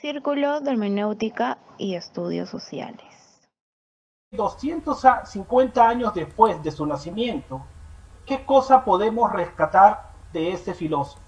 [0.00, 3.02] Círculo de Hermenéutica y Estudios Sociales.
[4.30, 7.62] 250 años después de su nacimiento,
[8.24, 11.20] ¿qué cosa podemos rescatar de ese filósofo?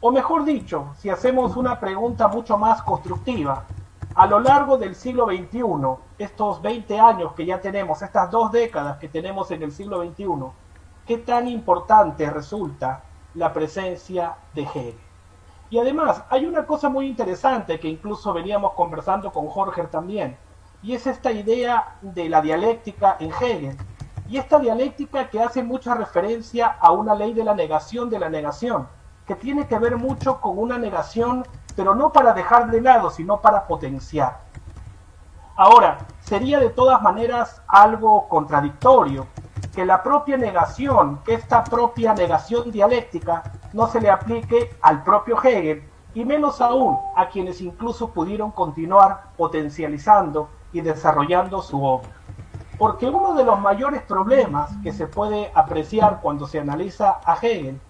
[0.00, 3.66] O mejor dicho, si hacemos una pregunta mucho más constructiva,
[4.16, 5.62] a lo largo del siglo XXI,
[6.18, 10.26] estos 20 años que ya tenemos, estas dos décadas que tenemos en el siglo XXI,
[11.06, 13.04] ¿qué tan importante resulta
[13.34, 15.09] la presencia de Hegel?
[15.70, 20.36] Y además, hay una cosa muy interesante que incluso veníamos conversando con Jorge también,
[20.82, 23.76] y es esta idea de la dialéctica en Hegel.
[24.28, 28.28] Y esta dialéctica que hace mucha referencia a una ley de la negación de la
[28.28, 28.88] negación,
[29.26, 31.46] que tiene que ver mucho con una negación,
[31.76, 34.38] pero no para dejar de lado, sino para potenciar.
[35.54, 39.28] Ahora, sería de todas maneras algo contradictorio
[39.74, 45.42] que la propia negación, que esta propia negación dialéctica no se le aplique al propio
[45.42, 45.82] Hegel
[46.14, 52.08] y menos aún a quienes incluso pudieron continuar potencializando y desarrollando su obra.
[52.78, 57.80] Porque uno de los mayores problemas que se puede apreciar cuando se analiza a Hegel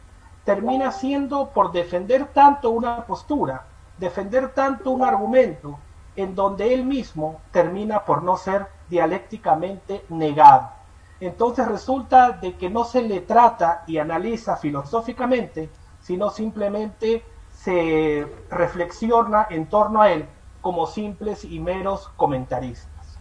[0.44, 3.66] termina siendo por defender tanto una postura,
[3.98, 5.78] defender tanto un argumento,
[6.16, 10.79] en donde él mismo termina por no ser dialécticamente negado
[11.20, 15.68] entonces resulta de que no se le trata y analiza filosóficamente,
[16.00, 20.26] sino simplemente se reflexiona en torno a él
[20.62, 23.18] como simples y meros comentaristas.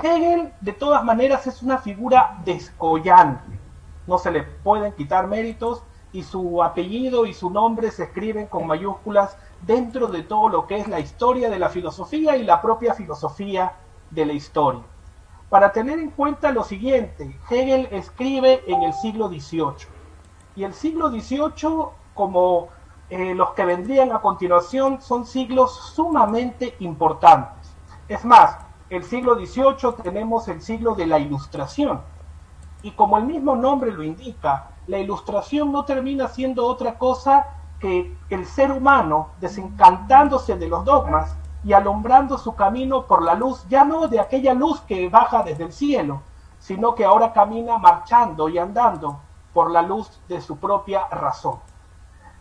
[0.00, 3.58] Hegel, de todas maneras, es una figura descollante.
[4.06, 8.68] No se le pueden quitar méritos y su apellido y su nombre se escriben con
[8.68, 12.94] mayúsculas dentro de todo lo que es la historia de la filosofía y la propia
[12.94, 13.72] filosofía
[14.10, 14.84] de la historia
[15.48, 19.88] para tener en cuenta lo siguiente, Hegel escribe en el siglo XVIII
[20.56, 22.68] y el siglo XVIII, como
[23.10, 27.72] eh, los que vendrían a continuación, son siglos sumamente importantes.
[28.08, 28.58] Es más,
[28.90, 32.00] el siglo XVIII tenemos el siglo de la Ilustración.
[32.82, 37.46] Y como el mismo nombre lo indica, la Ilustración no termina siendo otra cosa
[37.78, 43.66] que el ser humano desencantándose de los dogmas y alumbrando su camino por la luz,
[43.68, 46.22] ya no de aquella luz que baja desde el cielo,
[46.60, 49.18] sino que ahora camina marchando y andando
[49.52, 51.58] por la luz de su propia razón.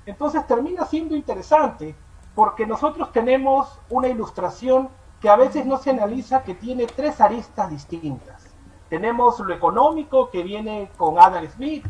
[0.06, 1.96] Entonces termina siendo interesante
[2.36, 7.72] porque nosotros tenemos una ilustración que a veces no se analiza que tiene tres aristas
[7.72, 8.46] distintas.
[8.90, 11.84] Tenemos lo económico que viene con Adam Smith,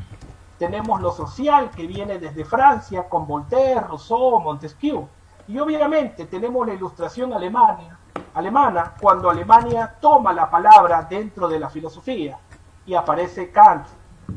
[0.57, 5.09] tenemos lo social que viene desde Francia con Voltaire, Rousseau, Montesquieu,
[5.47, 7.99] y obviamente tenemos la ilustración alemana,
[8.33, 12.39] alemana cuando Alemania toma la palabra dentro de la filosofía
[12.85, 13.87] y aparece Kant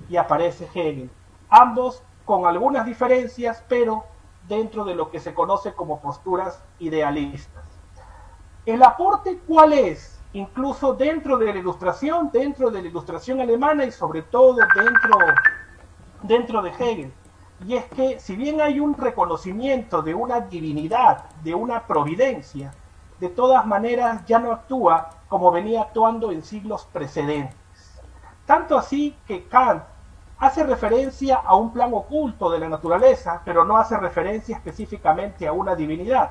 [0.09, 1.11] y aparece Hegel,
[1.49, 4.05] ambos con algunas diferencias, pero
[4.47, 7.65] dentro de lo que se conoce como posturas idealistas.
[8.67, 10.21] ¿El aporte cuál es?
[10.35, 15.19] Incluso dentro de la ilustración, dentro de la ilustración alemana y sobre todo dentro,
[16.23, 17.13] dentro de Hegel
[17.67, 22.73] y es que si bien hay un reconocimiento de una divinidad, de una providencia,
[23.19, 27.57] de todas maneras ya no actúa como venía actuando en siglos precedentes.
[28.47, 29.83] Tanto así que Kant
[30.39, 35.53] hace referencia a un plan oculto de la naturaleza, pero no hace referencia específicamente a
[35.53, 36.31] una divinidad.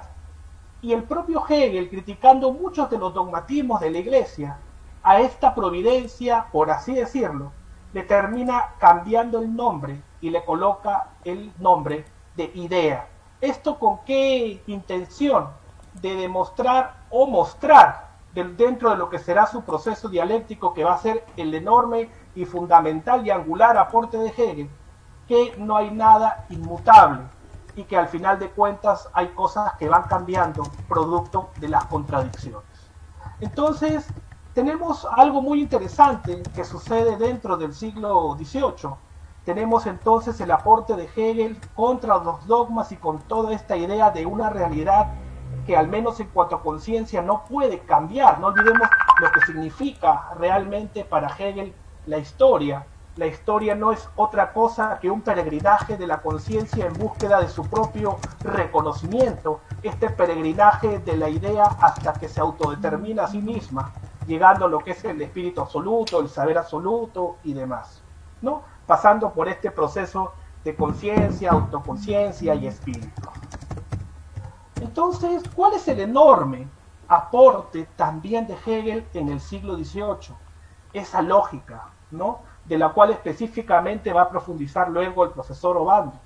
[0.82, 4.58] Y el propio Hegel, criticando muchos de los dogmatismos de la Iglesia,
[5.04, 7.52] a esta providencia, por así decirlo,
[7.94, 12.06] le termina cambiando el nombre y le coloca el nombre
[12.36, 13.08] de idea.
[13.42, 15.48] ¿Esto con qué intención?
[15.94, 21.00] De demostrar o mostrar dentro de lo que será su proceso dialéctico, que va a
[21.00, 24.70] ser el enorme y fundamental y angular aporte de Hegel,
[25.28, 27.22] que no hay nada inmutable
[27.76, 32.64] y que al final de cuentas hay cosas que van cambiando producto de las contradicciones.
[33.40, 34.08] Entonces,
[34.58, 38.90] tenemos algo muy interesante que sucede dentro del siglo XVIII,
[39.46, 44.26] tenemos entonces el aporte de Hegel contra los dogmas y con toda esta idea de
[44.26, 45.14] una realidad
[45.68, 48.40] que al menos en cuanto a conciencia no puede cambiar.
[48.40, 48.90] No olvidemos
[49.20, 51.76] lo que significa realmente para Hegel
[52.08, 52.84] la historia.
[53.16, 57.50] La historia no es otra cosa que un peregrinaje de la conciencia en búsqueda de
[57.50, 63.94] su propio reconocimiento, este peregrinaje de la idea hasta que se autodetermina a sí misma,
[64.28, 68.04] llegando a lo que es el espíritu absoluto, el saber absoluto y demás.
[68.42, 68.62] ¿no?
[68.88, 70.34] pasando por este proceso
[70.64, 73.30] de conciencia, autoconciencia y espíritu.
[74.82, 76.68] Entonces, ¿cuál es el enorme
[77.08, 80.36] aporte también de Hegel en el siglo XVIII?
[80.94, 82.40] Esa lógica, ¿no?
[82.66, 86.20] De la cual específicamente va a profundizar luego el profesor Obando.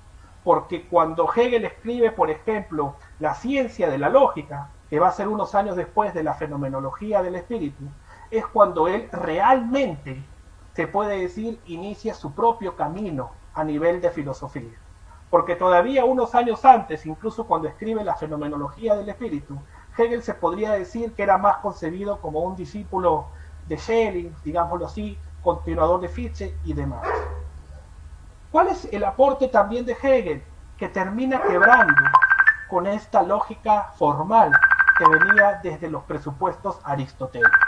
[0.44, 5.26] porque cuando Hegel escribe, por ejemplo, la ciencia de la lógica, que va a ser
[5.26, 7.82] unos años después de la fenomenología del espíritu,
[8.30, 10.22] es cuando él realmente,
[10.74, 14.78] se puede decir, inicia su propio camino a nivel de filosofía.
[15.30, 19.58] Porque todavía unos años antes, incluso cuando escribe la fenomenología del espíritu,
[19.96, 23.28] Hegel se podría decir que era más concebido como un discípulo
[23.68, 27.08] de Schelling, digámoslo así, continuador de Fichte y demás.
[28.50, 30.44] ¿Cuál es el aporte también de Hegel?
[30.76, 31.94] Que termina quebrando
[32.68, 34.52] con esta lógica formal
[35.02, 37.58] que venía desde los presupuestos aristotélicos.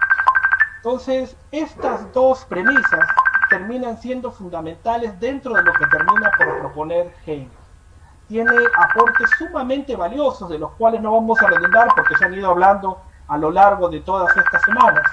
[0.76, 3.08] Entonces, estas dos premisas
[3.48, 7.50] terminan siendo fundamentales dentro de lo que termina por proponer Hegel.
[8.28, 12.50] Tiene aportes sumamente valiosos, de los cuales no vamos a redundar porque se han ido
[12.50, 15.04] hablando a lo largo de todas estas semanas,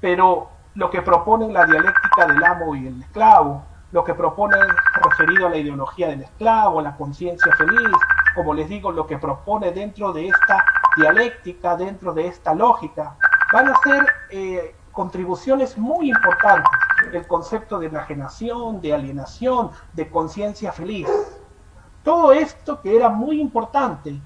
[0.00, 3.62] pero lo que propone la dialéctica del amo y el esclavo,
[3.92, 4.56] lo que propone
[5.02, 7.90] referido a la ideología del esclavo, la conciencia feliz,
[8.34, 10.64] como les digo, lo que propone dentro de esta
[10.96, 13.16] dialéctica, dentro de esta lógica,
[13.52, 16.70] van a ser eh, contribuciones muy importantes.
[17.12, 21.08] El concepto de enajenación, de alienación, de conciencia feliz.
[22.02, 24.20] Todo esto que era muy importante,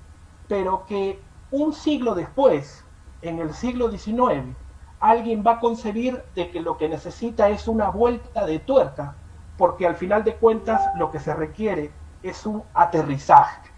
[0.48, 1.20] pero que
[1.50, 2.84] un siglo después,
[3.22, 4.56] en el siglo XIX,
[5.00, 9.16] alguien va a concebir de que lo que necesita es una vuelta de tuerca,
[9.56, 11.90] porque al final de cuentas lo que se requiere
[12.22, 13.69] es un aterrizaje.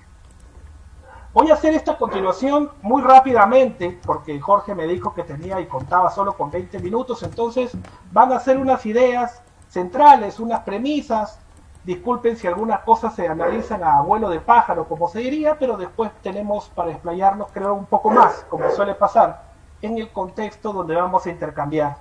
[1.34, 6.10] Voy a hacer esta continuación muy rápidamente, porque Jorge me dijo que tenía y contaba
[6.10, 7.72] solo con 20 minutos, entonces
[8.10, 11.38] van a ser unas ideas centrales, unas premisas.
[11.84, 16.10] Disculpen si algunas cosas se analizan a vuelo de pájaro, como se diría, pero después
[16.22, 19.44] tenemos para explayarnos, creo, un poco más, como suele pasar
[19.80, 21.96] en el contexto donde vamos a intercambiar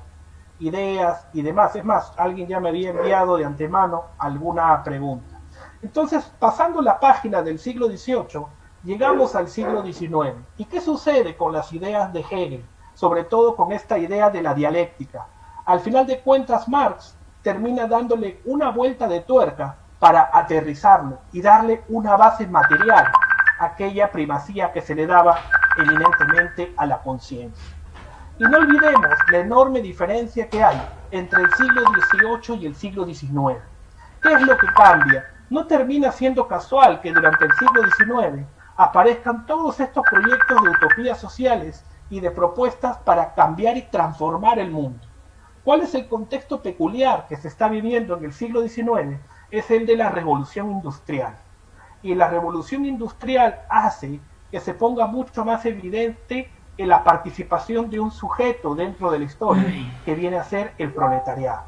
[0.59, 1.73] ideas y demás.
[1.77, 5.39] Es más, alguien ya me había enviado de antemano alguna pregunta.
[5.81, 8.45] Entonces, pasando la página del siglo XVIII,
[8.83, 10.35] llegamos al siglo XIX.
[10.57, 12.65] ¿Y qué sucede con las ideas de Hegel?
[12.93, 15.27] Sobre todo con esta idea de la dialéctica.
[15.65, 21.83] Al final de cuentas, Marx termina dándole una vuelta de tuerca para aterrizarlo y darle
[21.89, 23.07] una base material,
[23.59, 25.37] aquella primacía que se le daba
[25.77, 27.63] eminentemente a la conciencia.
[28.39, 30.81] Y no olvidemos la enorme diferencia que hay
[31.11, 33.59] entre el siglo XVIII y el siglo XIX.
[34.21, 35.25] ¿Qué es lo que cambia?
[35.49, 38.45] No termina siendo casual que durante el siglo XIX
[38.75, 44.71] aparezcan todos estos proyectos de utopías sociales y de propuestas para cambiar y transformar el
[44.71, 44.99] mundo.
[45.63, 49.19] ¿Cuál es el contexto peculiar que se está viviendo en el siglo XIX?
[49.51, 51.35] Es el de la revolución industrial.
[52.01, 54.19] Y la revolución industrial hace
[54.49, 59.25] que se ponga mucho más evidente en la participación de un sujeto dentro de la
[59.25, 59.63] historia,
[60.03, 61.63] que viene a ser el proletariado.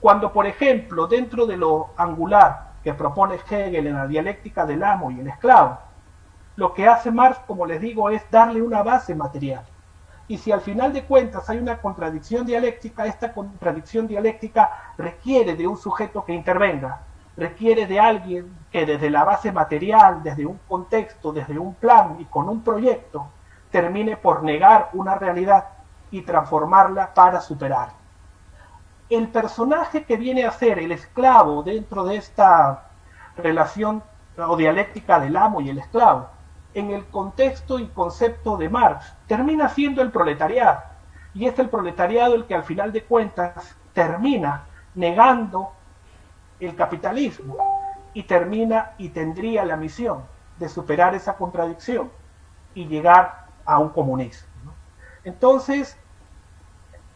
[0.00, 5.10] Cuando, por ejemplo, dentro de lo angular que propone Hegel en la dialéctica del amo
[5.10, 5.78] y el esclavo,
[6.56, 9.64] lo que hace Marx, como les digo, es darle una base material.
[10.26, 15.66] Y si al final de cuentas hay una contradicción dialéctica, esta contradicción dialéctica requiere de
[15.66, 17.00] un sujeto que intervenga,
[17.36, 22.24] requiere de alguien que desde la base material, desde un contexto, desde un plan y
[22.26, 23.26] con un proyecto,
[23.70, 25.66] termine por negar una realidad
[26.10, 27.88] y transformarla para superar.
[29.10, 32.84] El personaje que viene a ser el esclavo dentro de esta
[33.36, 34.02] relación
[34.38, 36.28] o dialéctica del amo y el esclavo,
[36.74, 40.82] en el contexto y concepto de Marx, termina siendo el proletariado.
[41.32, 45.72] Y es el proletariado el que al final de cuentas termina negando
[46.60, 47.56] el capitalismo
[48.12, 50.22] y termina y tendría la misión
[50.58, 52.10] de superar esa contradicción
[52.74, 54.72] y llegar a un comunismo.
[55.24, 55.96] Entonces,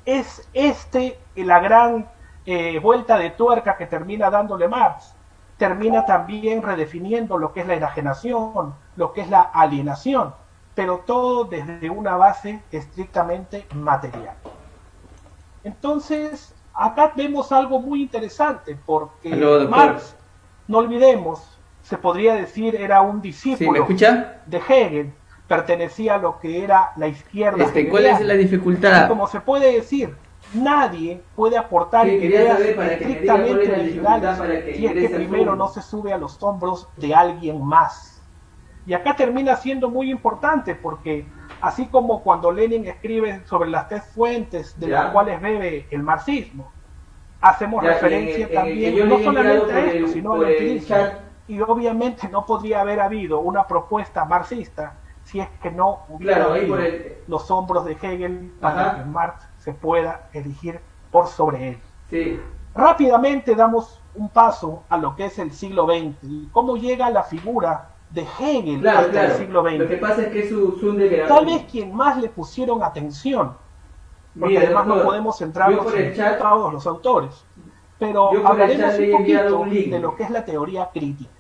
[0.05, 2.09] es este la gran
[2.47, 5.15] eh, vuelta de tuerca que termina dándole Marx.
[5.59, 10.35] Termina también redefiniendo lo que es la enajenación, lo que es la alienación,
[10.75, 14.35] pero todo desde una base estrictamente material.
[15.63, 19.31] Entonces, acá vemos algo muy interesante, porque
[19.71, 20.17] Marx,
[20.67, 23.87] no olvidemos, se podría decir era un discípulo
[24.47, 25.13] de Hegel,
[25.47, 27.65] pertenecía a lo que era la izquierda.
[27.65, 29.09] Este, ¿Cuál es la dificultad?
[29.09, 30.15] como se puede decir,
[30.55, 34.39] nadie puede aportar ideas estrictamente originales
[34.77, 38.18] si es que primero no se sube a los hombros de alguien más.
[38.89, 41.27] Y acá termina siendo muy importante porque
[41.61, 46.73] así como cuando Lenin escribe sobre las tres fuentes de las cuales bebe el marxismo,
[47.43, 50.49] hacemos referencia también no solamente a esto, sino a la
[51.47, 56.79] Y obviamente no podría haber habido una propuesta marxista si es que no hubiera habido
[57.27, 60.81] los hombros de Hegel para que Marx se pueda elegir
[61.11, 61.79] por sobre
[62.09, 62.41] él.
[62.75, 67.23] Rápidamente damos un paso a lo que es el siglo XX y cómo llega la
[67.23, 69.79] figura de Hegel claro, el siglo XX.
[69.79, 70.99] Lo que pasa es que es un
[71.29, 73.53] Tal vez quien más le pusieron atención,
[74.39, 77.45] porque además no podemos centrarnos en todos los autores,
[77.99, 81.31] pero hablaremos un poquito de lo que es la teoría crítica.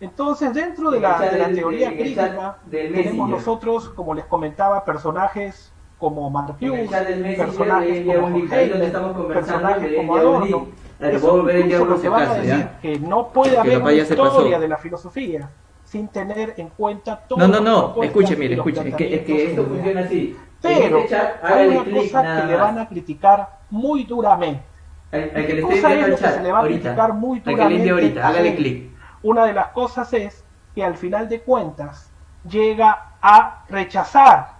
[0.00, 6.30] Entonces, dentro de la, de la teoría crítica, tenemos nosotros, como les comentaba, personajes como
[6.30, 6.88] Marcuse,
[7.36, 8.92] personajes como Hegel,
[9.26, 10.68] personajes como Adorno,
[11.00, 15.50] que lo que van a decir que no puede haber una historia de la filosofía
[15.88, 19.50] sin tener en cuenta todo No, no, no, escuche, mire, escuche, es que, es que
[19.50, 20.36] esto funciona así.
[20.60, 21.04] Pero
[21.42, 24.62] hay una cosa que le van a criticar muy duramente.
[25.10, 27.90] Al, que le estoy viendo el chat, se le va a criticar muy duramente.
[27.90, 28.90] ahorita, hágale clic.
[29.22, 32.10] Una de las cosas es que al final de cuentas
[32.48, 34.58] llega a rechazar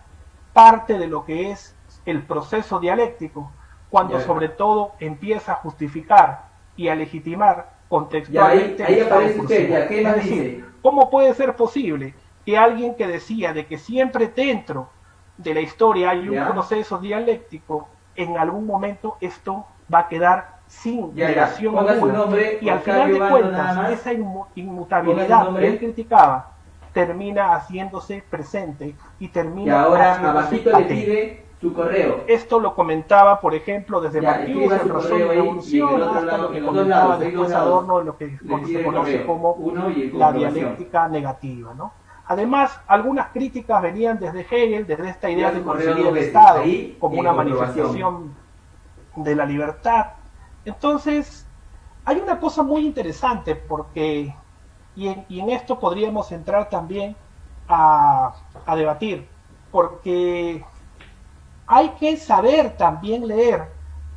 [0.52, 3.52] parte de lo que es el proceso dialéctico,
[3.90, 10.14] cuando sobre todo empieza a justificar y a legitimar contextualmente ahí, aparece usted, ¿qué es
[10.14, 14.90] decir, ¿cómo puede ser posible que alguien que decía de que siempre dentro
[15.36, 21.14] de la historia hay un proceso dialéctico, en algún momento esto va a quedar sin
[21.14, 22.26] negación alguna.
[22.60, 26.52] y al final de cuentas, esa inmutabilidad que él criticaba
[26.92, 32.24] termina haciéndose presente y termina y ahora abajito le pide su correo.
[32.28, 37.18] Esto lo comentaba, por ejemplo, desde Martínez en Razón y Revolución, hasta lo que comentaba
[37.18, 39.56] después Adorno en lo que se conoce como
[40.12, 41.74] la dialéctica negativa.
[41.74, 41.92] ¿no?
[42.26, 46.62] Además, algunas críticas venían desde Hegel, desde esta idea de concebir el Estado
[47.00, 48.34] como una manifestación
[49.16, 50.12] de la libertad.
[50.64, 51.46] Entonces,
[52.04, 54.34] hay una cosa muy interesante porque,
[54.94, 57.16] y en, esto podríamos entrar también
[57.68, 58.34] a,
[58.64, 59.26] a debatir,
[59.70, 60.64] porque
[61.68, 63.68] hay que saber también leer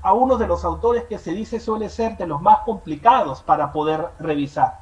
[0.01, 3.72] a uno de los autores que se dice suele ser de los más complicados para
[3.72, 4.79] poder revisar.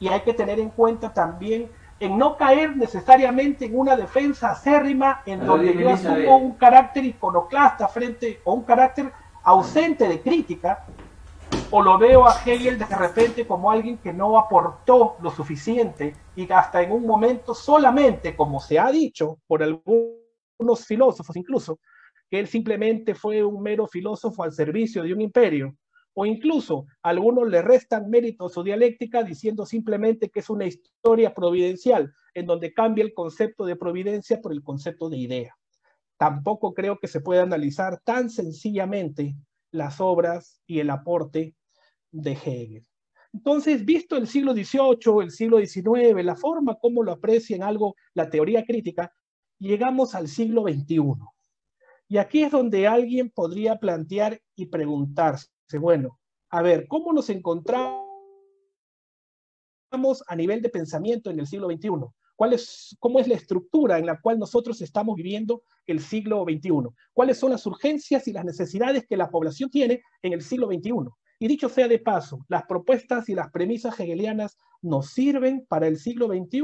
[0.00, 5.22] Y hay que tener en cuenta también en no caer necesariamente en una defensa acérrima
[5.26, 9.12] en donde yo asumo un carácter iconoclasta frente o un carácter
[9.42, 10.86] ausente de crítica,
[11.70, 16.50] o lo veo a Hegel de repente como alguien que no aportó lo suficiente y
[16.50, 21.78] hasta en un momento solamente, como se ha dicho por algunos filósofos incluso,
[22.30, 25.76] que él simplemente fue un mero filósofo al servicio de un imperio,
[26.14, 31.32] o incluso algunos le restan mérito a su dialéctica diciendo simplemente que es una historia
[31.32, 35.56] providencial, en donde cambia el concepto de providencia por el concepto de idea.
[36.16, 39.36] Tampoco creo que se pueda analizar tan sencillamente
[39.70, 41.54] las obras y el aporte
[42.10, 42.86] de Hegel.
[43.32, 47.94] Entonces, visto el siglo XVIII, el siglo XIX, la forma como lo aprecia en algo
[48.14, 49.12] la teoría crítica,
[49.58, 51.14] llegamos al siglo XXI.
[52.08, 56.18] Y aquí es donde alguien podría plantear y preguntarse, bueno,
[56.50, 58.02] a ver, ¿cómo nos encontramos
[60.26, 61.90] a nivel de pensamiento en el siglo XXI?
[62.34, 66.88] ¿Cuál es, ¿Cómo es la estructura en la cual nosotros estamos viviendo el siglo XXI?
[67.12, 71.10] ¿Cuáles son las urgencias y las necesidades que la población tiene en el siglo XXI?
[71.40, 75.98] Y dicho sea de paso, las propuestas y las premisas hegelianas nos sirven para el
[75.98, 76.62] siglo XXI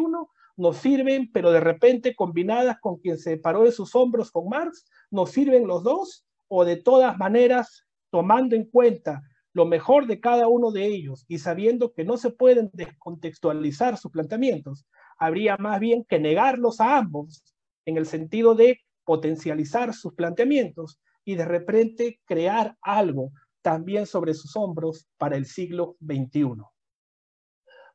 [0.56, 4.86] nos sirven, pero de repente combinadas con quien se paró de sus hombros con Marx,
[5.10, 10.48] nos sirven los dos, o de todas maneras, tomando en cuenta lo mejor de cada
[10.48, 14.86] uno de ellos y sabiendo que no se pueden descontextualizar sus planteamientos,
[15.18, 17.42] habría más bien que negarlos a ambos
[17.84, 23.32] en el sentido de potencializar sus planteamientos y de repente crear algo
[23.62, 26.62] también sobre sus hombros para el siglo XXI.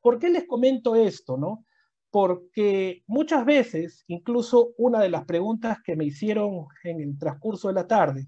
[0.02, 1.38] ¿Por qué les comento esto?
[1.38, 1.66] No?
[2.12, 7.76] Porque muchas veces, incluso una de las preguntas que me hicieron en el transcurso de
[7.76, 8.28] la tarde,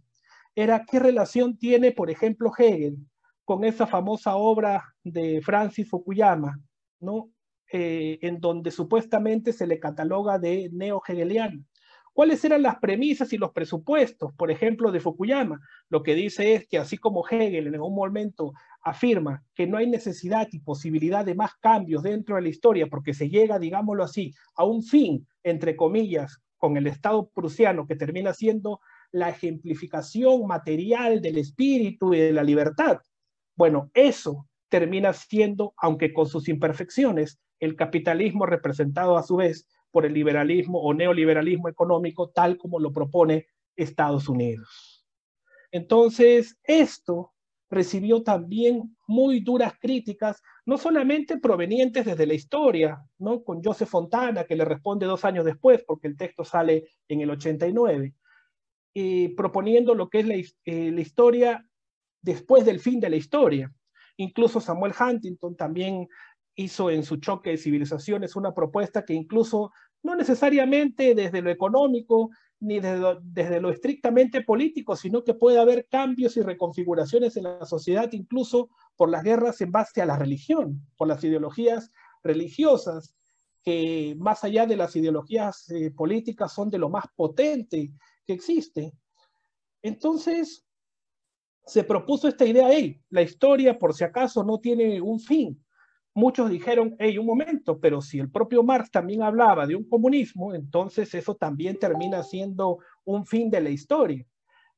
[0.56, 2.98] era qué relación tiene, por ejemplo, Hegel
[3.46, 6.60] con esa famosa obra de Francis Fukuyama,
[7.00, 7.32] ¿no?
[7.74, 11.64] Eh, en donde supuestamente se le cataloga de neo-hegeliano.
[12.14, 15.62] ¿Cuáles eran las premisas y los presupuestos, por ejemplo, de Fukuyama?
[15.90, 18.52] Lo que dice es que así como Hegel en un momento
[18.84, 23.14] afirma que no hay necesidad y posibilidad de más cambios dentro de la historia porque
[23.14, 28.34] se llega, digámoslo así, a un fin, entre comillas, con el Estado prusiano que termina
[28.34, 33.00] siendo la ejemplificación material del espíritu y de la libertad.
[33.56, 40.06] Bueno, eso termina siendo, aunque con sus imperfecciones, el capitalismo representado a su vez por
[40.06, 45.06] el liberalismo o neoliberalismo económico tal como lo propone Estados Unidos.
[45.72, 47.34] Entonces, esto
[47.70, 53.44] recibió también muy duras críticas, no solamente provenientes desde la historia, ¿no?
[53.44, 57.32] con Joseph Fontana, que le responde dos años después, porque el texto sale en el
[57.32, 58.14] 89,
[58.94, 61.66] y proponiendo lo que es eh, la historia
[62.22, 63.74] después del fin de la historia.
[64.18, 66.10] Incluso Samuel Huntington también
[66.56, 69.72] hizo en su choque de civilizaciones una propuesta que incluso
[70.04, 72.30] no necesariamente desde lo económico
[72.60, 78.12] ni desde lo, estrictamente político, sino que puede haber cambios y reconfiguraciones en la sociedad,
[78.12, 81.92] incluso por las guerras en base a la religión, por las ideologías
[82.24, 83.16] religiosas,
[83.64, 87.92] que más allá de las ideologías eh, políticas son de lo más potente
[88.28, 88.94] que existe.
[89.82, 90.64] Entonces,
[91.66, 95.64] se propuso esta idea, hey, la historia por si acaso no tiene un fin,
[96.14, 100.54] muchos dijeron, hey, un momento, pero si el propio Marx también hablaba de un comunismo,
[100.54, 104.26] entonces eso también termina siendo un fin de la historia.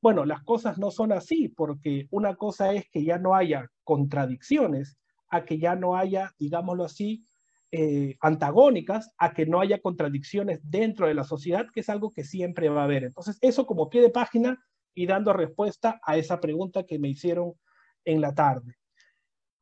[0.02, 4.98] Bueno, las cosas no son así, porque una cosa es que ya no haya contradicciones,
[5.30, 7.26] a que ya no haya, digámoslo así,
[7.72, 12.24] eh, antagónicas, a que no haya contradicciones dentro de la sociedad, que es algo que
[12.24, 13.06] siempre va a haber.
[13.06, 14.64] Entonces, eso como pie de página
[14.94, 17.54] y dando respuesta a esa pregunta que me hicieron
[18.06, 18.78] en la tarde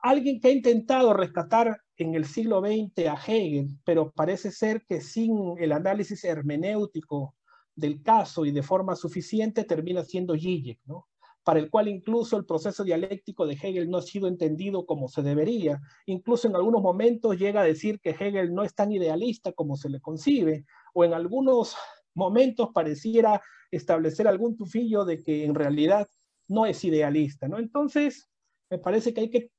[0.02, 5.02] alguien que ha intentado rescatar en el siglo XX a Hegel, pero parece ser que
[5.02, 7.36] sin el análisis hermenéutico
[7.76, 11.08] del caso y de forma suficiente termina siendo Zizek, ¿no?
[11.44, 15.24] para el cual incluso el proceso dialéctico de Hegel no ha sido entendido como se
[15.24, 15.80] debería.
[16.06, 19.90] Incluso en algunos momentos llega a decir que Hegel no es tan idealista como se
[19.90, 21.76] le concibe, o en algunos
[22.14, 23.42] momentos pareciera
[23.72, 26.08] establecer algún tufillo de que en realidad
[26.48, 27.48] no es idealista.
[27.48, 27.58] ¿no?
[27.58, 28.30] Entonces,
[28.70, 29.52] me parece que hay que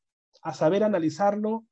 [0.43, 1.67] a saber analizarlo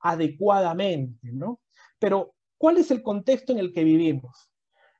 [0.00, 1.60] adecuadamente, ¿no?
[1.98, 4.50] Pero, ¿cuál es el contexto en el que vivimos?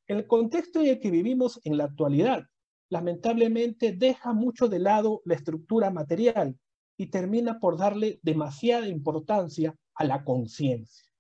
[0.07, 2.45] El contexto en el que vivimos en la actualidad,
[2.89, 6.57] lamentablemente, deja mucho de lado la estructura material
[6.97, 11.11] y termina por darle demasiada importancia a la conciencia.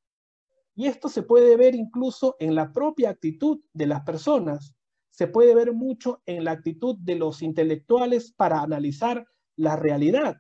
[0.75, 4.75] Y esto se puede ver incluso en la propia actitud de las personas,
[5.11, 9.27] se puede ver mucho en la actitud de los intelectuales para analizar
[9.57, 10.37] la realidad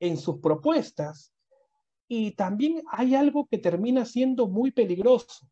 [0.00, 1.32] en sus propuestas.
[2.08, 5.46] Y también hay algo que termina siendo muy peligroso,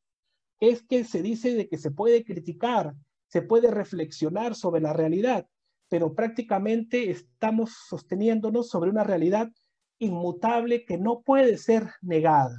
[0.60, 2.94] es que se dice de que se puede criticar,
[3.26, 5.46] se puede reflexionar sobre la realidad,
[5.88, 9.50] pero prácticamente estamos sosteniéndonos sobre una realidad
[9.98, 12.58] inmutable que no puede ser negada.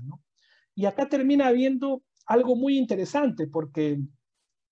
[0.76, 4.00] Y acá termina habiendo algo muy interesante, porque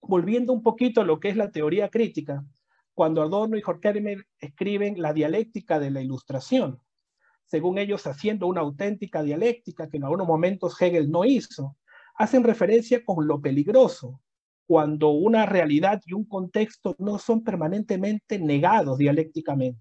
[0.02, 2.46] volviendo un poquito a lo que es la teoría crítica,
[2.94, 6.80] cuando Adorno y Horkheimer escriben la dialéctica de la ilustración,
[7.46, 11.78] según ellos haciendo una auténtica dialéctica que en algunos momentos Hegel no hizo,
[12.18, 14.22] hacen referencia con lo peligroso,
[14.68, 19.80] cuando una realidad y un contexto no son permanentemente negados dialécticamente,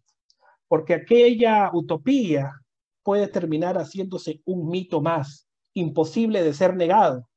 [0.68, 2.52] porque aquella utopía
[3.02, 7.28] puede terminar haciéndose un mito más, imposible de ser negado,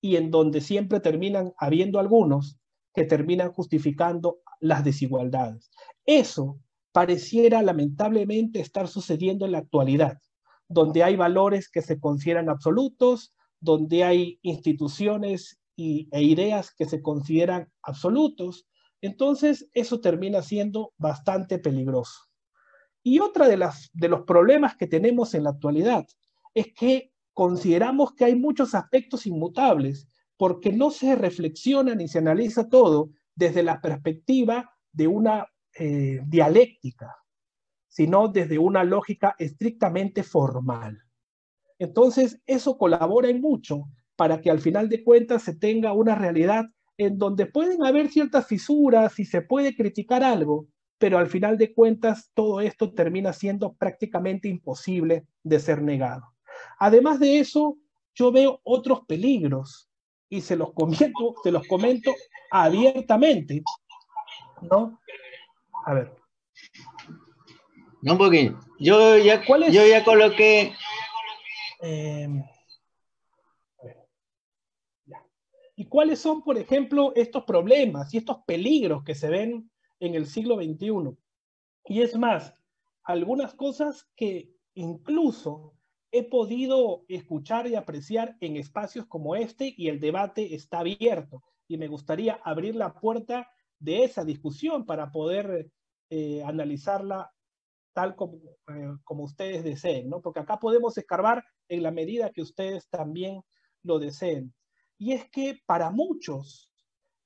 [0.00, 2.58] y en donde siempre terminan habiendo algunos
[2.94, 5.70] que terminan justificando las desigualdades.
[6.06, 6.58] Eso
[6.94, 10.20] pareciera lamentablemente estar sucediendo en la actualidad,
[10.68, 17.02] donde hay valores que se consideran absolutos, donde hay instituciones y, e ideas que se
[17.02, 18.68] consideran absolutos.
[19.00, 22.28] Entonces, eso termina siendo bastante peligroso.
[23.02, 26.06] Y otra de, las, de los problemas que tenemos en la actualidad
[26.54, 32.68] es que consideramos que hay muchos aspectos inmutables porque no se reflexiona ni se analiza
[32.68, 37.16] todo desde la perspectiva de una eh, dialéctica,
[37.88, 41.02] sino desde una lógica estrictamente formal.
[41.78, 43.84] Entonces, eso colabora en mucho
[44.16, 48.46] para que al final de cuentas se tenga una realidad en donde pueden haber ciertas
[48.46, 53.74] fisuras y se puede criticar algo, pero al final de cuentas todo esto termina siendo
[53.74, 56.22] prácticamente imposible de ser negado.
[56.78, 57.78] Además de eso,
[58.14, 59.90] yo veo otros peligros
[60.28, 62.14] y se los comento, se los comento
[62.50, 63.62] abiertamente,
[64.62, 65.00] ¿no?
[65.86, 66.16] A ver.
[68.02, 70.74] No, porque yo ya, ¿Cuál yo ya coloqué.
[71.80, 72.42] Em,
[75.76, 79.70] ¿Y cuáles son, por ejemplo, estos problemas y estos peligros que se ven
[80.00, 81.16] en el siglo XXI?
[81.86, 82.54] Y es más,
[83.02, 85.74] algunas cosas que incluso
[86.12, 91.42] he podido escuchar y apreciar en espacios como este y el debate está abierto.
[91.66, 95.70] Y me gustaría abrir la puerta de esa discusión para poder
[96.10, 97.30] eh, analizarla
[97.92, 100.20] tal como, eh, como ustedes deseen, ¿no?
[100.20, 103.42] Porque acá podemos escarbar en la medida que ustedes también
[103.82, 104.52] lo deseen.
[104.98, 106.70] Y es que para muchos,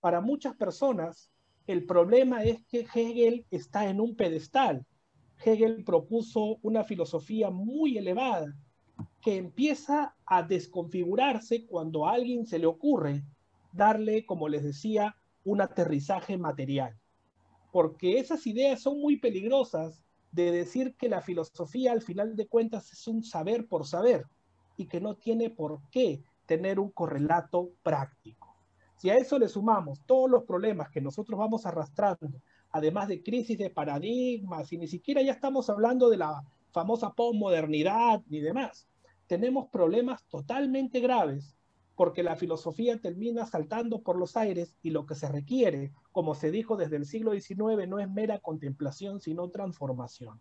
[0.00, 1.30] para muchas personas,
[1.66, 4.87] el problema es que Hegel está en un pedestal.
[5.44, 8.54] Hegel propuso una filosofía muy elevada
[9.20, 13.24] que empieza a desconfigurarse cuando a alguien se le ocurre
[13.72, 15.14] darle, como les decía,
[15.50, 16.94] un aterrizaje material,
[17.72, 22.92] porque esas ideas son muy peligrosas de decir que la filosofía al final de cuentas
[22.92, 24.26] es un saber por saber
[24.76, 28.54] y que no tiene por qué tener un correlato práctico.
[28.96, 33.56] Si a eso le sumamos todos los problemas que nosotros vamos arrastrando, además de crisis
[33.56, 38.87] de paradigmas, y ni siquiera ya estamos hablando de la famosa postmodernidad ni demás,
[39.26, 41.58] tenemos problemas totalmente graves
[41.98, 46.52] porque la filosofía termina saltando por los aires y lo que se requiere, como se
[46.52, 50.40] dijo desde el siglo XIX, no es mera contemplación, sino transformación.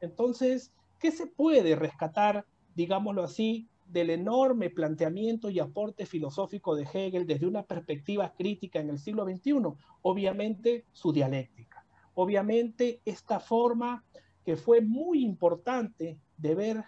[0.00, 7.26] Entonces, ¿qué se puede rescatar, digámoslo así, del enorme planteamiento y aporte filosófico de Hegel
[7.26, 9.74] desde una perspectiva crítica en el siglo XXI?
[10.00, 11.84] Obviamente su dialéctica.
[12.14, 14.06] Obviamente esta forma
[14.42, 16.84] que fue muy importante de ver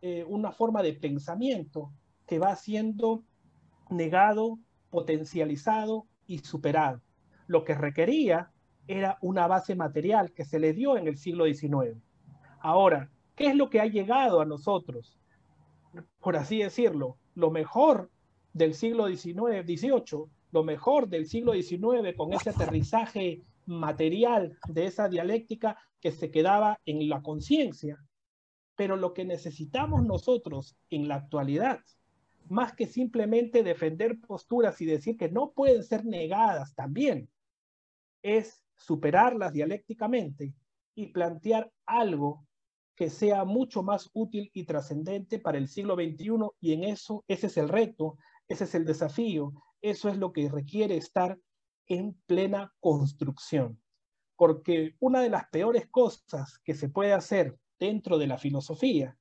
[0.00, 1.90] eh, una forma de pensamiento
[2.28, 3.24] que va siendo
[3.90, 4.58] negado,
[4.90, 7.00] potencializado y superado.
[7.46, 8.52] Lo que requería
[8.86, 11.96] era una base material que se le dio en el siglo XIX.
[12.60, 15.18] Ahora, ¿qué es lo que ha llegado a nosotros?
[16.20, 18.10] Por así decirlo, lo mejor
[18.52, 25.08] del siglo XIX, XVIII, lo mejor del siglo XIX con ese aterrizaje material de esa
[25.08, 27.98] dialéctica que se quedaba en la conciencia.
[28.76, 31.80] Pero lo que necesitamos nosotros en la actualidad
[32.50, 37.28] más que simplemente defender posturas y decir que no pueden ser negadas también,
[38.22, 40.54] es superarlas dialécticamente
[40.94, 42.46] y plantear algo
[42.96, 47.46] que sea mucho más útil y trascendente para el siglo XXI y en eso ese
[47.46, 48.16] es el reto,
[48.48, 51.38] ese es el desafío, eso es lo que requiere estar
[51.86, 53.80] en plena construcción.
[54.36, 59.16] Porque una de las peores cosas que se puede hacer dentro de la filosofía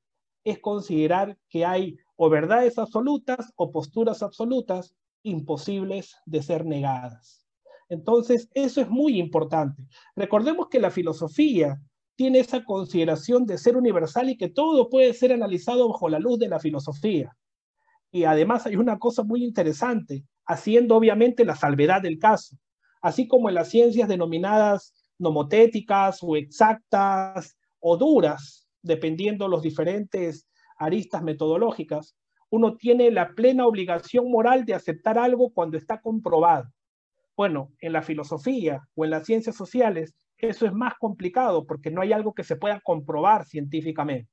[0.50, 7.46] es considerar que hay o verdades absolutas o posturas absolutas imposibles de ser negadas.
[7.90, 9.84] Entonces, eso es muy importante.
[10.16, 11.82] Recordemos que la filosofía
[12.16, 16.40] tiene esa consideración de ser universal y que todo puede ser analizado bajo la luz
[16.40, 17.36] de la filosofía.
[18.12, 22.56] Y además hay una cosa muy interesante, haciendo obviamente la salvedad del caso,
[23.02, 31.24] así como en las ciencias denominadas nomotéticas o exactas o duras, dependiendo los diferentes aristas
[31.24, 32.16] metodológicas,
[32.50, 36.72] uno tiene la plena obligación moral de aceptar algo cuando está comprobado.
[37.36, 42.02] Bueno, en la filosofía o en las ciencias sociales eso es más complicado porque no
[42.02, 44.30] hay algo que se pueda comprobar científicamente.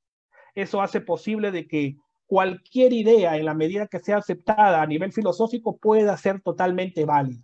[0.55, 5.13] Eso hace posible de que cualquier idea, en la medida que sea aceptada a nivel
[5.13, 7.43] filosófico, pueda ser totalmente válida.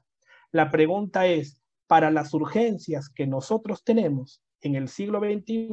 [0.53, 5.69] La pregunta es, para las urgencias que nosotros tenemos en el siglo XXI,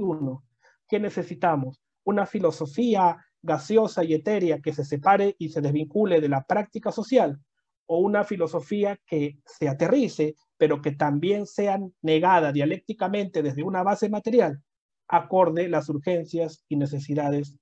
[0.87, 1.81] ¿qué necesitamos?
[2.07, 7.37] una filosofía gaseosa y etérea que se separe y se desvincule de la práctica social,
[7.85, 14.09] o una filosofía que se aterrice, pero que también sea negada dialécticamente desde una base
[14.09, 14.63] material,
[15.09, 17.57] acorde las urgencias y necesidades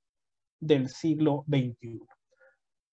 [0.60, 2.02] del siglo XXI.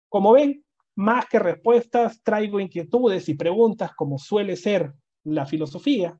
[0.09, 0.64] Como ven,
[0.97, 4.92] más que respuestas, traigo inquietudes y preguntas como suele ser
[5.25, 6.18] la filosofía.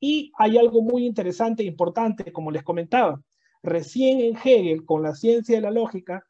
[0.00, 3.20] Y hay algo muy interesante e importante, como les comentaba.
[3.64, 6.26] Recién en Hegel, con la ciencia de la lógica,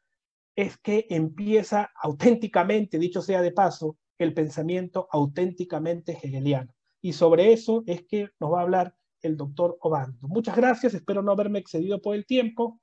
[0.55, 6.73] es que empieza auténticamente, dicho sea de paso, el pensamiento auténticamente hegeliano.
[7.01, 10.29] Y sobre eso es que nos va a hablar el doctor Obando.
[10.29, 12.79] Muchas gracias, espero no haberme excedido por el tiempo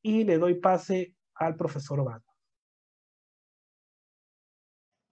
[0.00, 2.32] y le doy pase al profesor Obando.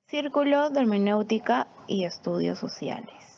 [0.07, 3.34] Círculo de Hermenéutica y Estudios Sociales.